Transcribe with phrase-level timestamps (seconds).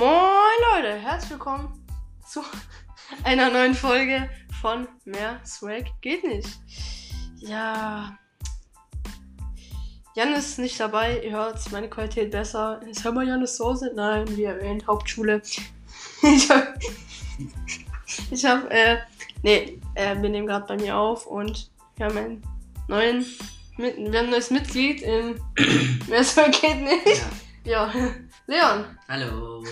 [0.00, 1.86] Moin Leute, herzlich willkommen
[2.26, 2.42] zu
[3.24, 4.30] einer neuen Folge
[4.62, 6.48] von Mehr Swag geht nicht.
[7.36, 8.18] Ja.
[10.14, 12.80] Jan ist nicht dabei, ihr hört meine Qualität besser.
[12.88, 13.92] Ist hör mal Jan ist zu Hause?
[13.94, 15.42] Nein, wie erwähnt, Hauptschule.
[16.22, 16.78] ich hab,
[18.30, 19.00] ich hab, äh,
[19.42, 22.42] nee, äh, wir nehmen gerade bei mir auf und wir haben einen
[22.88, 23.26] neuen,
[23.76, 25.38] wir haben ein neues Mitglied in
[26.08, 27.22] Mehr Swag geht nicht.
[27.66, 27.92] Ja.
[27.92, 27.92] Ja,
[28.50, 28.84] Leon.
[29.08, 29.62] Hallo.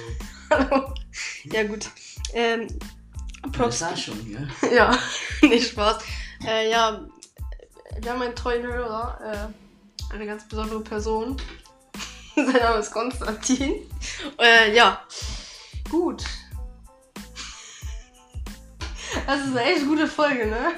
[0.51, 0.95] Hallo.
[1.47, 1.91] Ja, gut.
[2.33, 2.69] Ähm,
[3.43, 3.81] Das Props.
[3.81, 4.31] war schon,
[4.63, 4.69] ja.
[4.73, 4.99] Ja,
[5.43, 5.99] nicht Spaß.
[6.47, 7.05] Äh, ja,
[8.01, 11.37] wir haben einen treuen Hörer, äh, eine ganz besondere Person.
[12.37, 13.91] Sein Name ist Konstantin.
[14.39, 15.03] Äh, ja,
[15.91, 16.23] gut.
[19.27, 20.75] Das ist eine echt gute Folge, ne?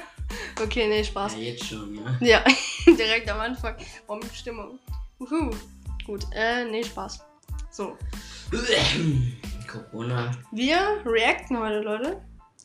[0.59, 1.33] Okay, nee, Spaß.
[1.33, 2.17] Ja, jetzt schon, ja.
[2.19, 2.43] Ja,
[2.87, 3.75] direkt am Anfang.
[4.07, 4.79] Bombenstimmung.
[5.19, 5.51] Uhu.
[6.07, 7.19] Gut, äh, nee, Spaß.
[7.71, 7.97] So.
[9.67, 10.31] Corona.
[10.51, 12.21] Wir reacten heute, Leute.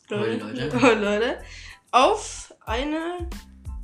[0.09, 0.45] Leute.
[0.81, 1.37] Heute, Leute.
[1.91, 3.29] Auf eine.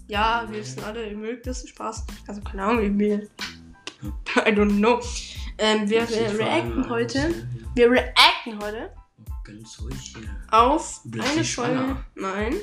[0.08, 2.06] Ja, wir wissen alle, ihr mögt das Spaß.
[2.28, 3.18] Also, keine Ahnung, wie wir.
[4.36, 5.00] I don't know.
[5.58, 7.48] Ähm, wir, reacten heute.
[7.74, 8.92] Wir reacten heute
[9.46, 10.30] Ganz ruhig hier.
[10.52, 12.04] auf eine Folge.
[12.16, 12.56] Nein.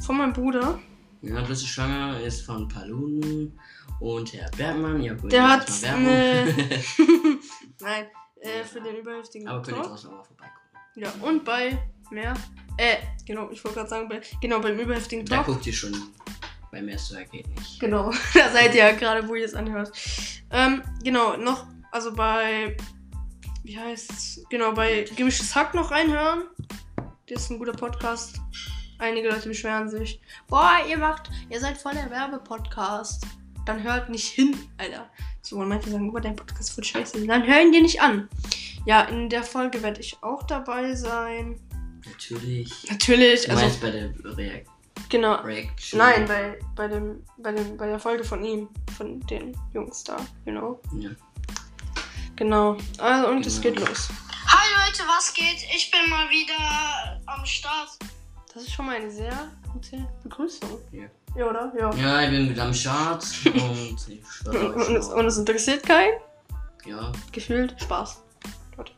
[0.00, 0.80] Von meinem Bruder.
[1.20, 3.56] Ja, du bist schwanger, ist von Paluten
[4.02, 5.00] und Herr Bergmann.
[5.00, 6.04] Ja, gut, Der hat Werbung.
[7.80, 8.06] Nein,
[8.40, 10.60] äh, für den überheftigen Aber könnt ihr draußen auch mal vorbeigucken.
[10.96, 11.78] Ja, und bei
[12.10, 12.34] mehr.
[12.76, 15.46] Äh, genau, ich wollte gerade sagen, bei, genau, beim überheftigen Da Talk.
[15.46, 15.94] guckt ihr schon
[16.88, 17.80] ersten Mal geht nicht.
[17.80, 19.92] Genau, da seid ihr ja gerade, wo ihr es anhört.
[20.50, 22.76] Ähm, genau, noch, also bei,
[23.62, 24.44] wie heißt's?
[24.50, 26.44] Genau, bei Gemischtes Hack noch reinhören.
[27.28, 28.40] Das ist ein guter Podcast.
[28.98, 30.20] Einige Leute beschweren sich.
[30.48, 33.26] Boah, ihr macht, ihr seid voll der Werbepodcast.
[33.64, 35.08] Dann hört nicht hin, Alter.
[35.42, 37.26] So, und manche sagen, boah, dein Podcast ist voll scheiße.
[37.26, 38.28] Dann hören die nicht an.
[38.86, 41.60] Ja, in der Folge werde ich auch dabei sein.
[42.04, 42.90] Natürlich.
[42.90, 44.66] Natürlich, Du also, meinst bei der React
[45.08, 45.34] genau.
[45.42, 45.98] Reaction?
[45.98, 50.16] Nein, bei, bei, dem, bei, dem, bei der Folge von ihm, von den Jungs da,
[50.44, 50.80] genau.
[50.98, 51.10] Ja.
[52.36, 52.76] Genau.
[52.98, 53.78] Also, und es Genau.
[53.80, 54.08] geht los.
[54.48, 55.62] Hi Leute, was geht?
[55.74, 57.90] Ich bin mal wieder am Start.
[58.52, 60.78] Das ist schon mal eine sehr gute Begrüßung.
[60.90, 61.04] Ja.
[61.34, 61.72] Ja, oder?
[61.78, 61.94] Ja.
[61.94, 65.16] Ja, ich bin wieder am Start und ich schwöre euch Und es, noch.
[65.16, 66.12] und es interessiert keinen.
[66.84, 68.22] Ja, Gefühlt Spaß.
[68.76, 68.92] Leute,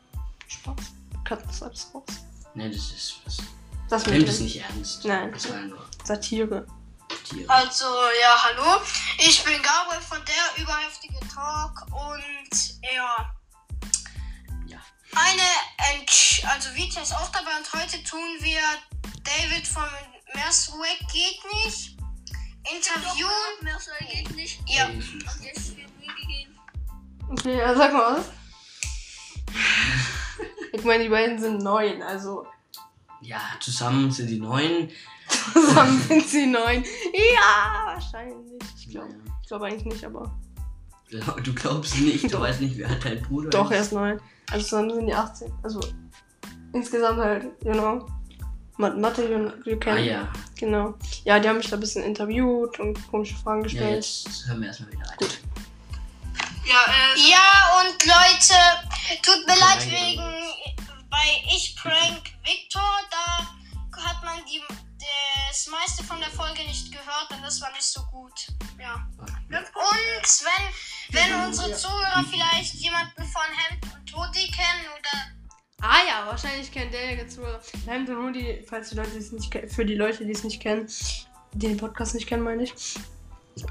[0.47, 0.75] Spaß.
[1.23, 2.03] Cutten das alles raus.
[2.53, 3.37] ne, das ist was.
[3.89, 5.05] Das Nimm mit das nicht ernst.
[5.05, 5.31] Nein.
[5.31, 6.65] Das war nur Satire.
[7.23, 7.49] Tiere.
[7.49, 7.85] Also,
[8.21, 8.81] ja, hallo.
[9.19, 13.33] Ich bin Gabriel von der überheftige Talk und ja.
[14.67, 14.77] Ja.
[15.15, 18.59] Eine, Entsch also Vita ist auch dabei und heute tun wir
[19.23, 19.83] David von
[20.33, 21.95] Mersweg geht nicht.
[22.73, 23.29] Interviewen.
[23.61, 24.59] Mersweg geht nicht.
[24.67, 24.89] Ja.
[27.31, 28.25] Okay, ja, sag mal was.
[30.73, 32.45] Ich meine, die beiden sind neun, also
[33.21, 34.89] Ja, zusammen sind die neun.
[35.53, 36.83] zusammen sind sie neun.
[37.13, 38.61] Ja, wahrscheinlich.
[38.77, 39.15] Ich glaube Ja.
[39.41, 40.37] ich glaub eigentlich nicht, aber.
[41.43, 42.41] Du glaubst nicht, du Doch.
[42.41, 43.93] weißt nicht, wer dein Bruder Doch, er ist.
[43.93, 44.19] neun.
[44.51, 45.51] Also zusammen sind die 18.
[45.63, 45.79] Also
[46.73, 48.05] insgesamt halt, you know.
[48.77, 50.03] Mat- Mathe, you, you Ah can.
[50.03, 50.27] ja.
[50.57, 50.95] Genau.
[51.23, 54.05] Ja, die haben mich da ein bisschen interviewt und komische Fragen Ja, gestellt.
[54.05, 55.17] jetzt hören wir erstmal wieder rein.
[55.17, 55.39] Gut.
[56.65, 59.91] Ja, äh, ja, und Leute, tut mir leid Nein.
[59.91, 60.45] wegen,
[61.09, 64.61] bei Ich Prank Victor, da hat man die,
[65.49, 68.47] das meiste von der Folge nicht gehört und das war nicht so gut.
[68.79, 68.95] Ja.
[69.15, 75.34] Und wenn, wenn unsere Zuhörer vielleicht jemanden von Hemd und Todi kennen oder
[76.15, 79.51] ja, wahrscheinlich kennt der jetzt nur Hemd und Hoodie, falls die Leute die es nicht
[79.51, 80.87] kennen, für die Leute, die es nicht kennen,
[81.53, 82.73] die den Podcast nicht kennen, meine ich.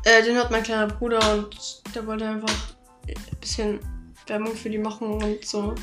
[0.05, 2.53] Äh, den hört mein kleiner Bruder und der wollte einfach
[3.06, 3.81] ein bisschen
[4.27, 5.75] Werbung für die machen und so.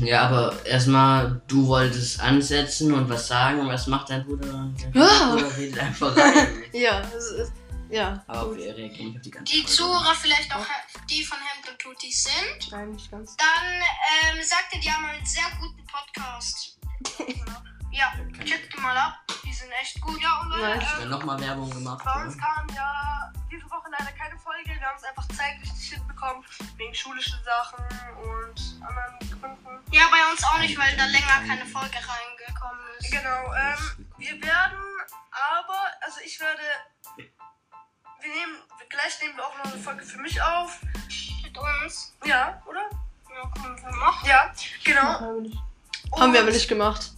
[0.00, 4.46] Ja, aber erstmal, du wolltest ansetzen und was sagen und was macht dein Bruder?
[4.46, 5.34] Dein Ja.
[5.34, 6.48] Bruder redet einfach rein.
[6.72, 7.52] Ja, es ist.
[7.90, 8.22] Ja.
[8.26, 8.58] Aber gut.
[8.58, 9.72] wir reagieren nicht auf die ganze die Folge.
[9.72, 10.66] Zuhörer vielleicht auch
[11.08, 11.38] die von
[11.70, 13.36] und Tutti sind, Nein, nicht ganz.
[13.36, 16.78] dann ähm, sagt ihr, die haben einen sehr guten Podcast.
[17.92, 19.14] ja, Kann- checkt die mal ab,
[19.44, 20.20] die sind echt gut.
[20.22, 20.84] Ja, und Nice.
[21.00, 22.04] Ja, nochmal Werbung gemacht.
[22.04, 24.70] Bei uns kam ja diese Woche leider keine Folge.
[24.70, 26.44] Wir haben es einfach zeitlich nicht hinbekommen,
[26.76, 27.84] wegen schulischen Sachen
[28.18, 29.92] und anderen Gründen.
[29.92, 33.10] Ja, bei uns auch nicht, weil da länger keine Folge reingekommen ist.
[33.10, 34.78] Genau, ähm, wir werden
[35.30, 36.62] aber, also ich werde,
[38.28, 38.56] wir nehmen,
[38.88, 40.80] gleich nehmen wir auch noch eine Folge für mich auf.
[41.42, 42.14] Mit uns.
[42.24, 42.88] Ja, oder?
[43.34, 44.28] Ja, können wir machen.
[44.28, 44.52] Ja,
[44.84, 45.02] genau.
[45.02, 45.58] Haben wir, nicht.
[46.16, 47.12] Haben wir aber Und nicht gemacht.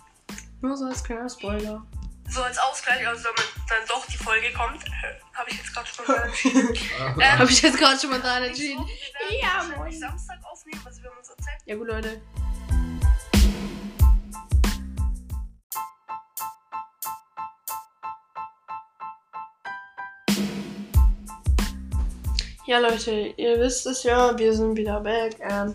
[0.60, 1.84] Nur so als kleiner Spoiler.
[2.28, 5.88] So als Ausgleich, also damit dann doch die Folge kommt, äh, habe ich jetzt gerade
[5.88, 6.74] schon mal entschieden.
[7.18, 8.88] Ähm, Habe ich jetzt gerade schon mal dran so, entschieden.
[9.42, 9.98] Ja, moin.
[9.98, 11.58] Samstag aufnehmen, also wir haben uns erzählt.
[11.64, 12.20] Ja gut, Leute.
[22.70, 25.34] Ja, Leute, ihr wisst es ja, wir sind wieder back.
[25.40, 25.74] Ähm,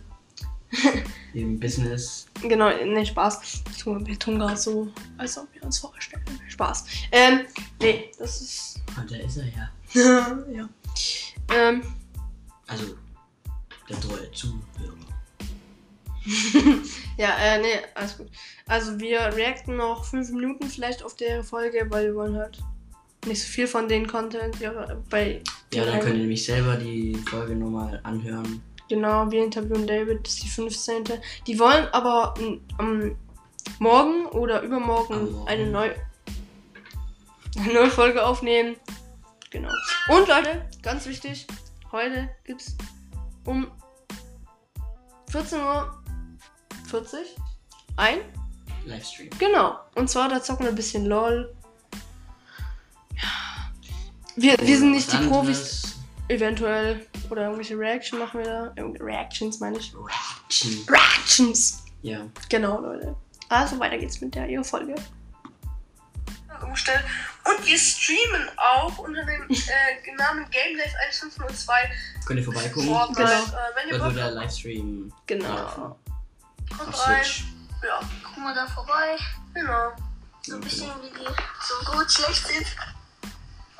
[1.33, 2.25] Im Business.
[2.41, 3.63] genau, ne, Spaß.
[3.83, 4.87] Wir tun gerade so,
[5.17, 6.23] als ob wir uns vorstellen.
[6.47, 6.85] Spaß.
[7.11, 7.41] Ähm,
[7.81, 8.81] nee, das ist.
[8.95, 9.69] Ah, da ist er ja.
[10.53, 10.69] ja.
[11.53, 11.83] Ähm,
[12.65, 12.95] Also,
[13.89, 14.95] der treue Zuhörer.
[17.17, 18.29] ja, äh, nee, alles gut.
[18.67, 22.57] Also, wir reacten noch fünf Minuten vielleicht auf der Folge, weil wir wollen halt
[23.25, 24.71] nicht so viel von den Content ja,
[25.09, 25.43] bei.
[25.73, 28.61] Ja, dann könnt ihr nämlich selber die Folge nochmal anhören.
[28.87, 31.03] Genau, wir interviewen David, das ist die 15.
[31.47, 33.15] Die wollen aber m, am
[33.79, 35.47] morgen oder übermorgen Morgen.
[35.47, 35.95] eine neue,
[37.57, 38.75] eine neue Folge aufnehmen.
[39.49, 39.71] Genau.
[40.09, 41.47] Und Leute, ganz wichtig,
[41.91, 42.75] heute gibt's
[43.45, 43.71] um
[45.31, 46.03] 14.40 Uhr
[47.97, 48.19] ein.
[48.85, 49.29] Livestream.
[49.39, 49.79] Genau.
[49.95, 51.55] Und zwar, da zocken wir ein bisschen LOL.
[54.35, 55.57] Wir, wir sind nicht die Profis.
[55.57, 55.95] anderes.
[56.27, 57.07] Eventuell.
[57.29, 58.73] Oder irgendwelche Reaction machen wir da.
[59.03, 59.93] Reactions meine ich.
[59.95, 60.85] Reaction.
[60.87, 61.83] Reactions.
[62.01, 62.27] Ja.
[62.49, 63.15] Genau, Leute.
[63.49, 64.95] Also weiter geht's mit der Folge.
[66.61, 67.03] umstellen.
[67.43, 71.91] Und wir streamen auch unter dem äh, Namen GameLife 1502
[72.25, 72.87] Könnt ihr vorbeikommen?
[72.87, 73.23] Fortnite.
[73.23, 73.43] Genau.
[73.43, 75.13] Äh, wenn ihr Wird der habt, Livestream.
[75.27, 75.55] Genau.
[75.55, 75.95] laufen.
[76.75, 77.23] kommt Auf rein.
[77.23, 77.43] Switch.
[77.83, 79.15] Ja, Guck mal da vorbei.
[79.53, 79.91] genau.
[80.41, 82.65] So ein bisschen wie die so gut schlecht sind.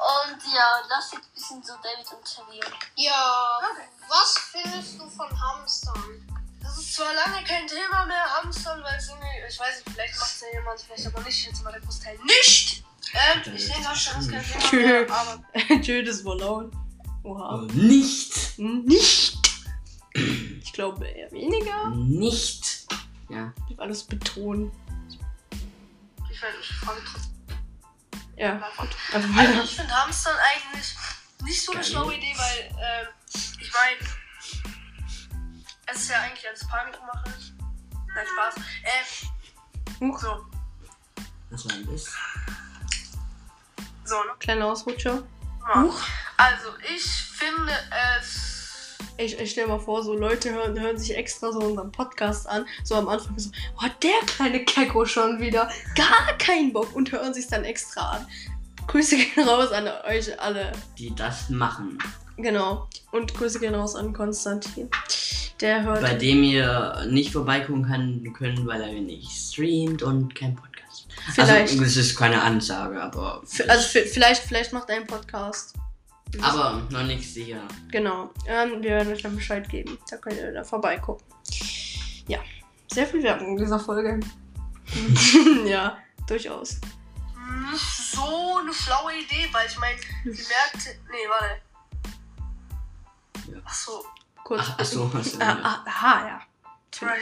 [0.05, 2.73] Und ja, lass jetzt ein bisschen so David interviewen.
[2.95, 3.87] Ja, Okay.
[4.07, 6.27] was findest du von Hamstern?
[6.61, 10.19] Das ist zwar lange kein Thema mehr, Hamstern, weil es irgendwie, ich weiß nicht, vielleicht
[10.19, 12.83] macht es ja jemand, vielleicht aber nicht, jetzt mal der Großteil nicht.
[13.13, 14.69] Ähm, Alter, ich das denke, ist Hamstern ist kein.
[14.69, 16.71] Thema mehr, aber Tschö, das war laut.
[17.23, 17.63] Oha.
[17.63, 18.59] Äh, Nicht.
[18.59, 19.37] Nicht.
[20.13, 21.87] Ich glaube eher weniger.
[21.89, 22.85] Nicht.
[23.29, 23.53] Ja.
[23.69, 24.71] Ich alles betonen.
[26.31, 27.34] ich werde mich frage trotzdem.
[28.37, 28.89] Ja, gut.
[29.13, 30.95] Also Also ich finde Hamstern eigentlich
[31.43, 31.89] nicht so eine Geil.
[31.89, 33.07] schlaue Idee, weil ähm,
[33.59, 34.73] ich meine,
[35.87, 37.23] es ist ja eigentlich als Panikmache.
[38.15, 38.55] Nein, Spaß.
[38.83, 40.19] Ähm, Huch.
[40.19, 40.45] so,
[41.49, 42.13] Was war denn das?
[44.03, 44.31] so, ne?
[44.39, 45.23] Kleiner Ausrutscher.
[45.73, 45.89] Ja.
[46.37, 47.73] Also ich finde
[48.19, 48.54] es.
[49.17, 52.65] Ich, ich stell mal vor, so Leute hören, hören sich extra so unseren Podcast an.
[52.83, 55.69] So am Anfang so, oh, der kleine Kecko schon wieder.
[55.95, 56.93] Gar keinen Bock.
[56.95, 58.27] Und hören sich dann extra an.
[58.87, 60.71] Grüße gehen raus an euch alle.
[60.97, 61.97] Die das machen.
[62.37, 62.89] Genau.
[63.11, 64.89] Und Grüße gehen raus an Konstantin.
[65.61, 66.01] Der hört.
[66.01, 71.07] Bei dem ihr nicht vorbeikommen kann, können, weil er nicht streamt und kein Podcast.
[71.33, 71.71] Vielleicht.
[71.71, 73.41] Also, das ist keine Ansage, aber.
[73.67, 75.73] Also vielleicht, vielleicht macht er einen Podcast.
[76.31, 77.61] Wissen- aber noch nichts sicher.
[77.91, 78.31] Genau.
[78.47, 79.97] Ähm, wir werden euch dann Bescheid geben.
[80.09, 81.25] Da könnt ihr da vorbeigucken.
[82.27, 82.39] Ja.
[82.91, 84.19] Sehr viel Werbung in dieser Folge.
[85.65, 86.79] ja, durchaus.
[87.71, 90.99] Nicht so eine schlaue Idee, weil ich meine, die Märkte.
[91.11, 91.61] Nee, warte.
[93.51, 93.57] Ja.
[93.63, 94.03] Achso.
[94.43, 94.61] Kurz.
[94.63, 95.37] Ach, achso, achso.
[95.41, 96.41] Ah, ah, aha, ja.
[97.01, 97.21] Right.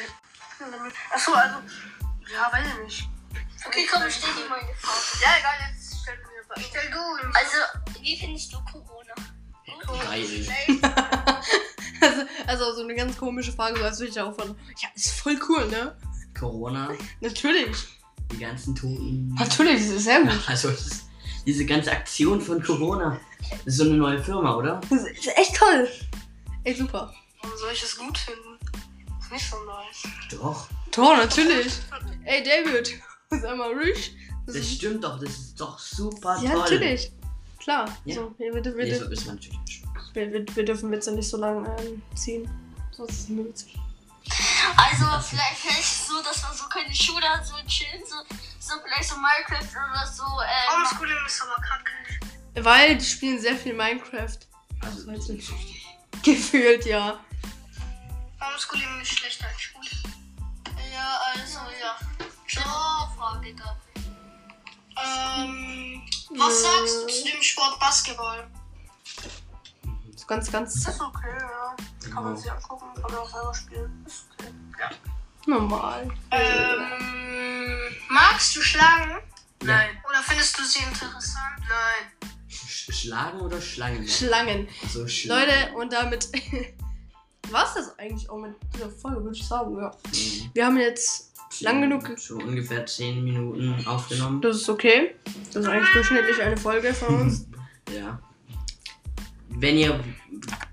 [1.13, 1.57] Achso, also.
[2.31, 3.09] Ja, weiß ich nicht.
[3.65, 5.23] Okay, komm, stell dir mal eine Frage.
[5.23, 6.61] Ja, egal, jetzt stellt mir eine Frage.
[6.61, 6.99] Stell du.
[7.33, 7.57] Also,
[8.03, 9.13] wie findest du Corona?
[10.09, 10.47] Geil.
[12.01, 14.49] Also, also so eine ganz komische Frage, so als würde ich auch von.
[14.81, 15.95] Ja, ist voll cool, ne?
[16.37, 16.89] Corona,
[17.21, 17.77] Natürlich.
[18.29, 19.33] die ganzen Toten.
[19.39, 20.37] Natürlich, das ist sehr gut.
[20.47, 21.05] Also, das ist,
[21.45, 23.17] diese ganze Aktion von Corona.
[23.49, 24.81] Das ist so eine neue Firma, oder?
[24.89, 25.87] Das ist echt toll.
[26.65, 27.13] Ey, super.
[27.41, 28.59] Warum soll ich das gut finden?
[29.21, 30.13] Ist nicht so nice.
[30.31, 30.67] Doch.
[30.91, 31.73] Toll, natürlich.
[32.25, 32.99] Ey, David.
[33.29, 34.13] Sag mal, ruhig.
[34.45, 36.59] Das Das stimmt doch, das ist doch super ja, toll.
[36.63, 37.13] natürlich.
[37.63, 37.97] Klar.
[38.05, 38.15] Ja.
[38.15, 41.29] So, wir, wir, wir, Nee, so ist man natürlich wir, wir, wir dürfen jetzt nicht
[41.29, 42.49] so lange ähm, ziehen.
[42.91, 43.79] Sonst ist es witzig.
[44.77, 48.15] Also, vielleicht, vielleicht so, dass man so keine Schule hat, so chillen, so,
[48.59, 50.23] so vielleicht so Minecraft oder so.
[50.23, 52.63] Ähm, Homeschooling ist aber kacke.
[52.63, 54.39] Weil die spielen sehr viel Minecraft.
[54.81, 55.51] Also, weiß nicht.
[56.23, 57.19] Gefühlt, ja.
[58.39, 59.89] Homeschooling ist schlechter als Schule.
[60.93, 61.97] ja, also, ja.
[62.65, 63.77] Oh, Frage da.
[64.95, 65.92] Ähm,
[66.37, 68.47] was sagst du zu dem Sport Basketball?
[70.15, 71.75] So ganz, ganz Das ist okay, ja.
[72.13, 72.35] Kann man Genau.
[72.35, 74.05] sich angucken, kann man auch selber spielen.
[74.07, 74.95] Ist okay.
[75.47, 76.09] normal.
[76.31, 79.17] Ähm, magst du Schlangen?
[79.63, 79.89] Nein.
[80.09, 81.59] Oder findest du sie interessant?
[81.59, 82.29] Nein.
[82.49, 84.07] Sch Schlagen oder Schlangen?
[84.07, 84.67] Schlangen.
[84.89, 85.47] So Schlangen.
[85.49, 86.29] Leute, und damit
[87.49, 89.77] war es das eigentlich auch mit dieser Folge, würde ich sagen.
[89.77, 89.91] Ja.
[90.07, 90.51] Mhm.
[90.53, 92.17] Wir haben jetzt lang genug.
[92.17, 94.41] So ungefähr 10 Minuten aufgenommen.
[94.41, 95.15] Das ist okay.
[95.53, 97.47] Das ist eigentlich durchschnittlich eine Folge von uns.
[97.95, 98.19] Ja.
[99.49, 99.99] Wenn ihr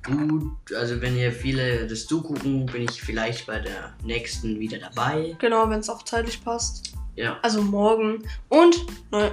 [0.05, 4.79] gut, also wenn ihr viele das Du gucken, bin ich vielleicht bei der nächsten wieder
[4.79, 5.37] dabei.
[5.39, 6.95] genau, wenn es auch zeitlich passt.
[7.17, 7.39] Ja.
[7.43, 8.23] Also morgen.
[8.49, 8.87] Und,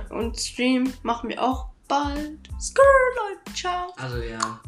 [0.10, 2.38] und Stream machen wir auch bald.
[2.60, 2.84] Skrrr,
[3.16, 3.94] Leute, ciao.
[3.96, 4.60] Also ja,